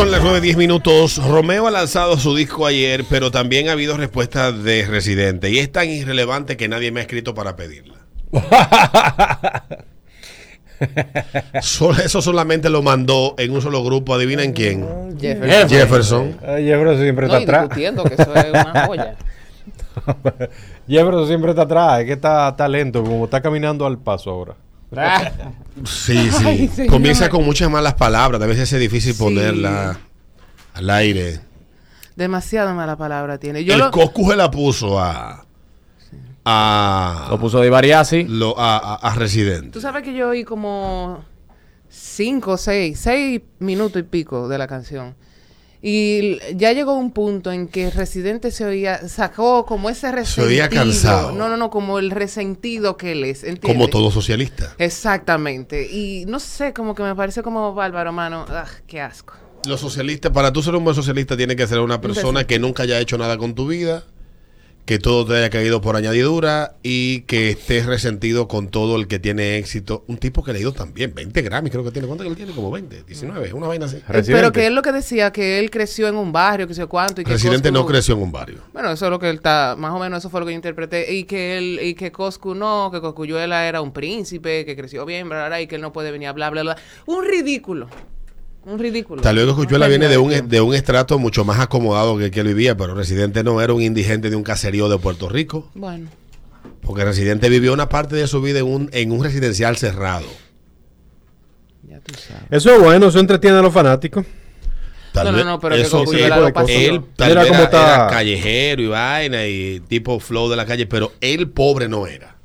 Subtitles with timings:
[0.00, 1.18] Son las 9.10 minutos.
[1.28, 5.50] Romeo ha lanzado su disco ayer, pero también ha habido respuestas de Residente.
[5.50, 7.96] Y es tan irrelevante que nadie me ha escrito para pedirla.
[12.02, 14.14] Eso solamente lo mandó en un solo grupo.
[14.14, 15.18] ¿Adivinen quién?
[15.20, 15.68] Jefferson.
[15.68, 16.36] Jefferson.
[16.48, 17.62] Ay, Jefferson siempre No, está atrás.
[17.64, 19.16] discutiendo que eso es una joya.
[20.88, 22.00] Jefferson siempre está atrás.
[22.00, 24.54] Es que está, está lento, como está caminando al paso ahora.
[25.84, 26.44] Sí, sí.
[26.80, 26.86] Ay.
[26.88, 28.40] Comienza con muchas malas palabras.
[28.42, 29.18] A veces es difícil Sí.
[29.22, 29.98] ponerla
[30.74, 31.40] al aire.
[32.16, 33.64] Demasiada mala palabra tiene.
[33.64, 35.46] Yo el lo, Coscu se la puso a.
[36.44, 37.26] A.
[37.30, 38.24] Lo puso de Variasi.
[38.24, 39.70] lo- a, a- a Residente.
[39.70, 41.24] Tú sabes que yo oí como
[41.88, 45.14] cinco, seis, seis minutos y pico de la canción.
[45.82, 50.48] Y ya llegó un punto en que Residente se oía, sacó como ese Se resentido.
[50.48, 51.32] oía cansado.
[51.32, 53.44] No, no, no, como el resentido que él es.
[53.44, 53.72] ¿entiendes?
[53.72, 54.74] Como todo socialista.
[54.78, 55.90] Exactamente.
[55.90, 58.44] Y no sé, como que me parece como bárbaro, mano.
[58.48, 59.34] Ah, qué asco.
[59.66, 62.82] Los socialistas, para tú ser un buen socialista, tiene que ser una persona que nunca
[62.82, 64.04] haya hecho nada con tu vida,
[64.90, 69.20] que todo te haya caído por añadidura y que estés resentido con todo el que
[69.20, 70.02] tiene éxito.
[70.08, 72.08] Un tipo que le ha ido también, 20 Grammys creo que tiene.
[72.08, 72.50] ¿Cuánto que él tiene?
[72.52, 73.98] Como 20, 19, una vaina así.
[74.08, 74.32] Residente.
[74.32, 77.20] Pero que él lo que decía, que él creció en un barrio, que sé cuánto.
[77.20, 78.58] Y que Residente Coscu- no creció en un barrio.
[78.72, 80.56] Bueno, eso es lo que él está, más o menos eso fue lo que yo
[80.56, 81.14] interpreté.
[81.14, 85.28] Y que él, y que Coscu no, que Coscuyuela era un príncipe, que creció bien,
[85.28, 86.76] bla, bla, bla, y que él no puede venir a bla, bla, bla.
[87.06, 87.88] Un ridículo.
[88.64, 89.22] Un ridículo.
[89.22, 90.48] Tal vez Cosculluela No viene de un, perdió.
[90.48, 93.72] de un estrato mucho más acomodado que el que él vivía, pero Residente no era
[93.72, 96.08] un indigente de un caserío de Puerto Rico, Bueno,
[96.82, 100.26] porque Residente vivió una parte de su vida en un, en un residencial cerrado.
[101.88, 102.42] ya tú sabes.
[102.50, 104.24] Eso es bueno, eso entretiene a los fanáticos.
[105.12, 106.68] Tal No, no, vez no, pero que eso Cosculluela sí, lo pasó.
[106.68, 111.12] Él tal era, está- era callejero y vaina y tipo flow de la calle, pero
[111.20, 112.36] él pobre no era.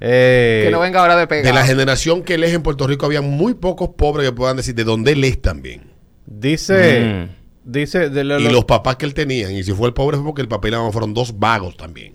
[0.00, 1.44] Eh, Que no venga ahora de pegar.
[1.46, 4.56] De la generación que él es en Puerto Rico había muy pocos pobres que puedan
[4.56, 5.90] decir de dónde él es también.
[6.26, 7.28] Dice,
[7.64, 9.50] dice, de lo- Y lo- los papás que él tenía.
[9.50, 11.76] Y si fue el pobre fue porque el papá y la mamá fueron dos vagos
[11.76, 12.14] también.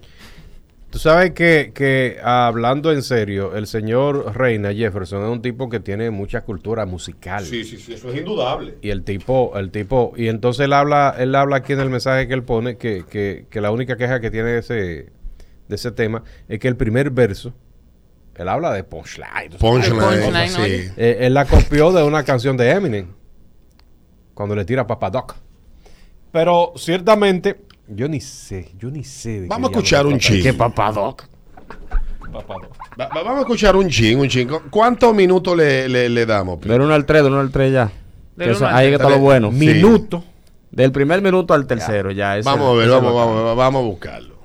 [0.89, 5.79] tú sabes que, que hablando en serio, el señor Reina Jefferson es un tipo que
[5.79, 7.45] tiene mucha cultura musical.
[7.45, 8.75] sí, sí, eso es indudable.
[8.81, 12.27] Y el tipo, el tipo, y entonces él habla, él habla aquí en el mensaje
[12.27, 15.09] que él pone que, que, que la única queja que tiene ese,
[15.67, 17.53] de ese tema es que el primer verso,
[18.35, 19.51] él habla de punchline.
[19.59, 20.91] Punchline, punchline, sí.
[20.97, 23.07] Eh, él la copió de una canción de Eminem.
[24.33, 25.35] Cuando le tira a Papa Doc.
[26.31, 29.41] Pero ciertamente, yo ni sé, yo ni sé.
[29.41, 30.43] de Vamos a escuchar un chin.
[30.43, 31.23] ¿Qué papadoc?
[32.31, 32.77] Papa Doc.
[32.99, 34.47] Va- va- vamos a escuchar un chin, un chin.
[34.69, 36.59] ¿Cuántos minutos le, le- le damos?
[36.61, 37.91] Del 1 al 3, del 1 al 3 ya.
[38.35, 39.51] Del eso- ahí está lo bueno.
[39.51, 39.57] Sí.
[39.57, 40.23] Minuto.
[40.69, 42.37] Del primer minuto al tercero ya.
[42.37, 44.36] ese- Vamos a ver, vamos, vamos, vamos a buscarlo.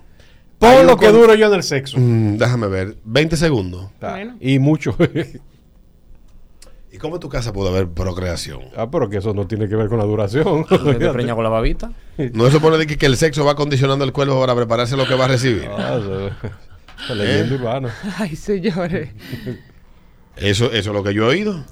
[0.62, 1.96] Por Hay lo que con- duro yo en el sexo.
[1.98, 2.96] Mm, déjame ver.
[3.04, 3.90] 20 segundos.
[4.00, 4.36] Bueno.
[4.40, 4.94] Y mucho.
[6.92, 8.60] ¿Y cómo en tu casa puede haber procreación?
[8.76, 10.64] ah, pero que eso no tiene que ver con la duración.
[10.68, 10.78] ¿Te
[11.10, 11.90] preña con la babita?
[12.32, 15.04] No se supone de que, que el sexo va condicionando el cuerpo para prepararse lo
[15.04, 15.68] que va a recibir.
[15.68, 15.98] Ah,
[17.10, 17.92] es leyenda urbana.
[18.18, 19.08] Ay, señores.
[20.36, 21.64] Eso, eso es lo que yo he oído.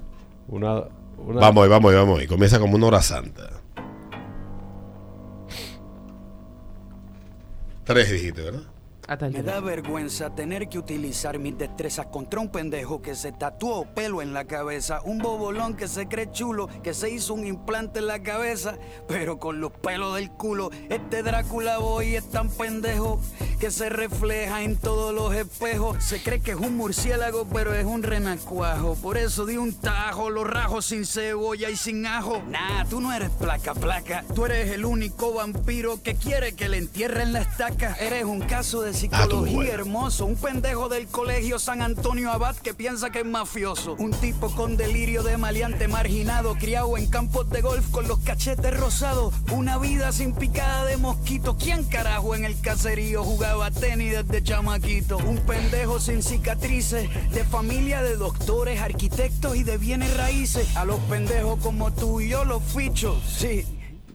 [0.49, 0.83] Una,
[1.17, 2.27] una- Vamos ahí, vamos ahí, vamos ahí.
[2.27, 3.51] Comienza como una hora santa.
[7.85, 8.61] Tres dijiste, ¿verdad?
[9.07, 14.21] Me da vergüenza tener que utilizar mis destrezas contra un pendejo que se tatuó pelo
[14.21, 18.07] en la cabeza, un bobolón que se cree chulo, que se hizo un implante en
[18.07, 20.69] la cabeza, pero con los pelos del culo.
[20.89, 23.19] Este Drácula Boy es tan pendejo
[23.61, 26.03] que se refleja en todos los espejos.
[26.03, 28.95] Se cree que es un murciélago, pero es un renacuajo.
[28.95, 32.41] Por eso di un tajo, los rajos sin cebolla y sin ajo.
[32.49, 34.25] Nah, tú no eres placa, placa.
[34.33, 37.93] Tú eres el único vampiro que quiere que le entierren la estaca.
[37.99, 39.71] Eres un caso de Ah, psicología bueno.
[39.71, 40.25] hermoso.
[40.25, 43.95] Un pendejo del colegio San Antonio Abad que piensa que es mafioso.
[43.99, 48.75] Un tipo con delirio de maleante marginado, criado en campos de golf con los cachetes
[48.75, 49.35] rosados.
[49.51, 51.57] Una vida sin picada de mosquito.
[51.59, 55.17] ¿Quién carajo en el caserío jugaba tenis desde chamaquito?
[55.17, 60.75] Un pendejo sin cicatrices, de familia de doctores, arquitectos y de bienes raíces.
[60.75, 63.21] A los pendejos como tú y yo los ficho.
[63.27, 63.65] Sí,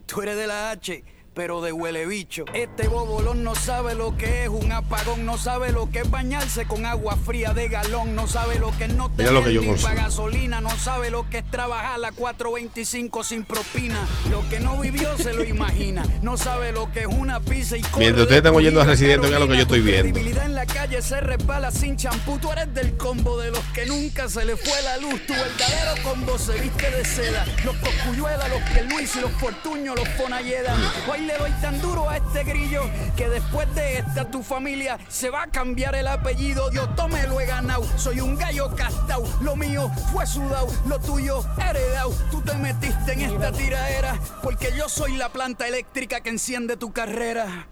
[0.07, 2.47] tú eres de la H pero de huele bicho.
[2.55, 6.65] Este bobolón no sabe lo que es un apagón, no sabe lo que es bañarse
[6.65, 9.67] con agua fría de galón, no sabe lo que es no tener que yo ni
[9.67, 9.95] consumo.
[9.95, 14.09] pa' gasolina, no sabe lo que es trabajar a 4.25 sin propina.
[14.31, 17.83] Lo que no vivió se lo imagina, no sabe lo que es una pizza y
[17.99, 20.19] Mientras de ustedes están oyendo a Residente, oigan lo que yo estoy viendo.
[20.19, 24.31] en la calle se resbala sin champú, tú eres del combo de los que nunca
[24.31, 28.91] se le fue la luz, tu verdadero combo se viste de seda, los coscuyuelas, los
[28.91, 30.75] Luis y los fortuños, los fonalleda,
[31.07, 32.83] baila le doy tan duro a este grillo
[33.17, 36.71] que después de esta tu familia se va a cambiar el apellido.
[36.71, 39.25] Dios tome lo he ganado, soy un gallo castao.
[39.41, 42.13] Lo mío fue sudado, lo tuyo heredado.
[42.31, 46.93] Tú te metiste en esta tiraera porque yo soy la planta eléctrica que enciende tu
[46.93, 47.67] carrera.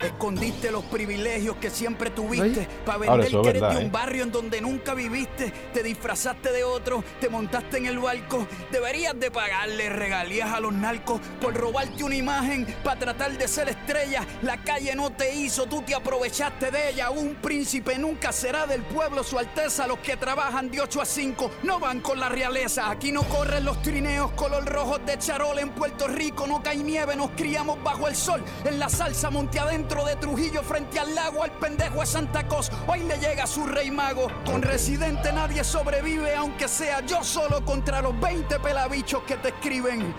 [0.00, 3.92] Escondiste los privilegios que siempre tuviste para vender eso que eres verdad, de un ¿eh?
[3.92, 5.52] barrio en donde nunca viviste.
[5.74, 8.46] Te disfrazaste de otro, te montaste en el barco.
[8.70, 13.70] Deberías de pagarle regalías a los narcos por robarte una imagen para tratar de ser
[13.70, 14.24] estrella.
[14.42, 17.10] La calle no te hizo, tú te aprovechaste de ella.
[17.10, 19.88] Un príncipe nunca será del pueblo, su alteza.
[19.88, 22.88] Los que trabajan de 8 a 5 no van con la realeza.
[22.88, 25.58] Aquí no corren los trineos color rojo de charol.
[25.58, 28.44] En Puerto Rico no cae nieve, nos criamos bajo el sol.
[28.64, 31.42] En la salsa monte adentro de Trujillo frente al lago.
[31.42, 34.28] Al pendejo es Santa Cos, hoy le llega su rey mago.
[34.44, 40.14] Con residente nadie sobrevive, aunque sea yo solo contra los 20 pelabichos que te escriben.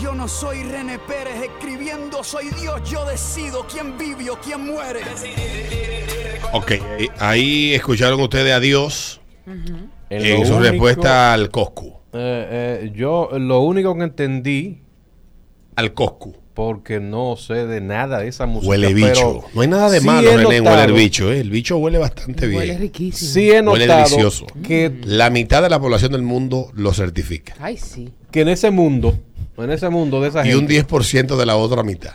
[0.00, 5.00] Yo no soy René Pérez escribiendo, soy Dios, yo decido quién vive o quién muere.
[6.52, 11.88] Ok, eh, ahí escucharon ustedes a Dios En en lo su único- respuesta al Coscu.
[12.12, 14.82] Eh, eh, yo lo único que entendí,
[15.76, 16.34] Al Coscu.
[16.58, 18.68] Porque no sé de nada de esa música.
[18.70, 19.44] Huele pero bicho.
[19.54, 21.30] No hay nada de sí malo, René, huele bicho.
[21.30, 21.38] ¿eh?
[21.38, 22.80] El bicho huele bastante Huele bien.
[22.80, 23.30] riquísimo.
[23.30, 24.44] Sí he Huele delicioso.
[24.66, 27.54] que, La mitad de la población del mundo lo certifica.
[27.60, 28.12] Ay, sí.
[28.32, 29.16] que en ese mundo,
[29.56, 30.80] en ese mundo de esa Y gente.
[30.80, 32.14] un 10% de la otra mitad.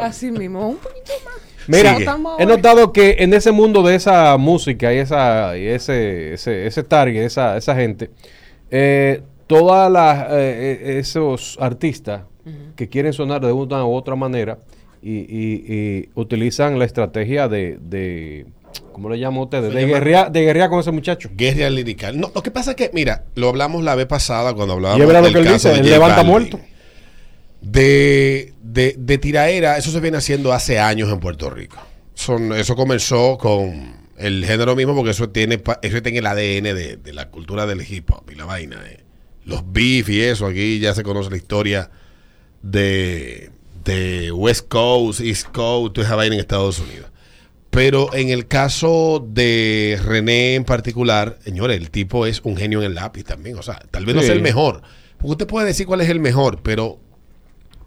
[0.00, 1.34] Así mismo, un poquito más.
[1.68, 2.10] Mira, Sigue.
[2.40, 6.82] He notado que en ese mundo de esa música y esa y ese, ese, ese
[6.82, 8.10] target, esa, esa gente,
[8.68, 12.22] eh, todas las eh, eh, esos artistas
[12.76, 14.58] que quieren sonar de una u otra manera
[15.02, 18.46] y, y- y utilizan la estrategia de, de
[18.92, 19.72] ¿cómo le llaman ustedes?
[19.74, 21.28] De guerrear, de guerrear con ese muchacho.
[21.34, 22.18] Guerra lirical.
[22.20, 25.02] No, lo que pasa es que, mira, lo hablamos la vez pasada cuando hablábamos Y
[25.02, 26.30] es verdad lo del que él caso dice, de levanta Balvin.
[26.32, 26.60] muerto.
[27.60, 31.76] De, de, de tiraera, eso se viene haciendo hace años en Puerto Rico.
[32.14, 36.74] Son, eso comenzó con el género mismo porque eso tiene, pa- eso tiene el ADN
[36.74, 38.80] de, de la cultura del hip hop y la vaina.
[38.86, 39.00] eh.
[39.46, 41.90] Los beef y eso, aquí ya se conoce la historia
[42.62, 43.50] de,
[43.84, 47.10] de West Coast, East Coast, toda esa vaina en Estados Unidos.
[47.70, 52.86] Pero en el caso de René en particular, señores, el tipo es un genio en
[52.86, 53.58] el lápiz también.
[53.58, 54.82] O sea, tal vez no sea el mejor.
[55.18, 56.98] Porque usted puede decir cuál es el mejor, pero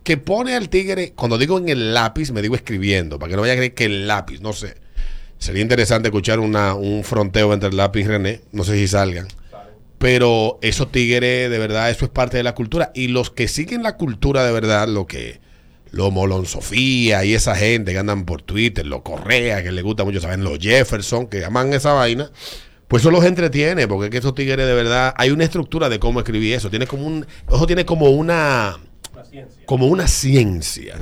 [0.04, 3.42] que pone al tigre, cuando digo en el lápiz, me digo escribiendo, para que no
[3.42, 4.76] vaya a creer que el lápiz, no sé.
[5.40, 9.28] Sería interesante escuchar una, un fronteo entre el lápiz y René, no sé si salgan.
[10.00, 12.92] Pero esos tigres, de verdad, eso es parte de la cultura.
[12.96, 15.42] Y los que siguen la cultura de verdad, lo que,
[15.92, 20.04] lo Molon Sofía y esa gente que andan por Twitter, los Correa, que les gusta
[20.04, 22.31] mucho, saben, los Jefferson, que aman esa vaina,
[22.88, 26.00] pues eso los entretiene, porque es que esos tigres de verdad, hay una estructura de
[26.00, 26.69] cómo escribir eso.
[26.69, 28.80] Tiene como un, eso tiene como una,
[29.66, 30.98] como una ciencia.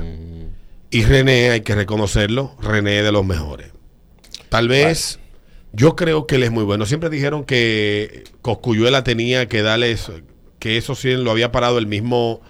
[0.89, 3.71] Y René, hay que reconocerlo, René es de los mejores.
[4.49, 5.19] Tal vez,
[5.73, 6.85] yo creo que él es muy bueno.
[6.85, 10.13] Siempre dijeron que Coscuyuela tenía que darle eso,
[10.59, 12.41] que eso sí lo había parado el mismo,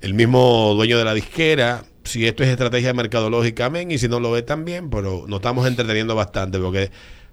[0.00, 1.84] el mismo dueño de la disquera.
[2.04, 5.66] Si esto es estrategia mercadológica, amén, y si no lo ve también, pero nos estamos
[5.68, 6.90] entreteniendo bastante, porque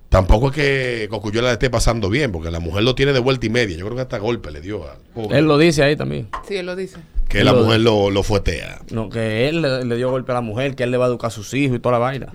[0.09, 3.45] tampoco es que Coscuyuela le esté pasando bien, porque la mujer lo tiene de vuelta
[3.45, 3.77] y media.
[3.77, 6.29] Yo creo que hasta golpe le dio al pobre, Él lo dice ahí también.
[6.47, 6.97] Sí, él lo dice.
[7.27, 8.81] que la mujer lo, lo fuetea.
[8.91, 11.09] No, que él le, le dio golpe a la mujer, que él le va a
[11.09, 12.31] educar a sus hijos y toda la vaina.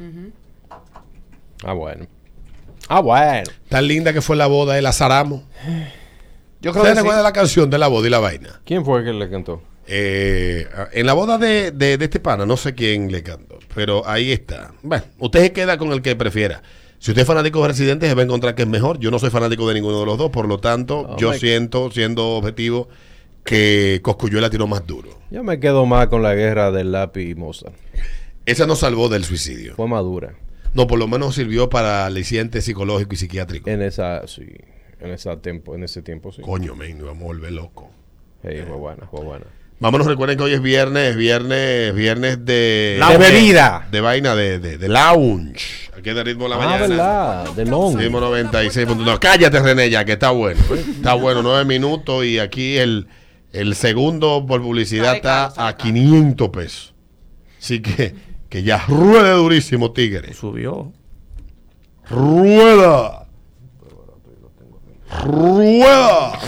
[1.65, 2.07] Ah, bueno.
[2.89, 3.45] Ah, bueno.
[3.69, 5.45] Tan linda que fue la boda de la Saramo.
[6.61, 8.61] Yo ¿Ustedes recuerdan la canción de la boda y la vaina?
[8.65, 9.63] ¿Quién fue el que le cantó?
[9.87, 14.07] Eh, en la boda de, de- de este pana, no sé quién le cantó, pero
[14.09, 14.73] ahí está.
[14.83, 16.63] Bueno, usted se queda con el que prefiera.
[16.99, 18.99] Si usted es fanático de Residentes, se va a encontrar que es mejor.
[18.99, 21.91] Yo no soy fanático de ninguno de los dos, por lo tanto, Oh, yo siento,
[21.91, 22.89] siendo objetivo,
[23.45, 25.11] que Coscuyuela tiró más duro.
[25.31, 27.75] Yo me quedo más con la guerra del lápiz y Mozart.
[28.47, 29.75] Esa nos salvó del suicidio.
[29.75, 30.35] Fue madura.
[30.75, 33.71] No, por lo menos sirvió para aliciente psicológico y psiquiátrico.
[33.71, 34.47] En esa, sí.
[35.01, 36.43] En ese tiempo, en ese tiempo, sí.
[36.43, 37.87] Coño, men, nos vamos a volver locos.
[38.43, 39.45] Sí, fue buena, fue buena.
[39.81, 42.99] Vámonos, recuerden que hoy es viernes, viernes, viernes de...
[43.11, 43.87] De bebida.
[43.91, 45.91] De vaina, de, de, de lounge.
[45.97, 46.87] Aquí es de ritmo de la Ah, mañana.
[46.87, 47.53] verdad.
[47.55, 47.99] De long.
[47.99, 48.87] Ritmo 96.
[48.97, 50.61] No, cállate, René, ya, que está bueno.
[50.75, 50.85] ¿eh?
[50.97, 53.09] Está bueno, nueve minutos y aquí el,
[53.53, 56.95] el segundo por publicidad está a 500 pesos.
[57.59, 58.15] Así que,
[58.55, 60.33] que ya ruede durísimo, tigre.
[60.33, 60.93] Subió.
[62.09, 63.27] Rueda.
[65.25, 66.39] Rueda.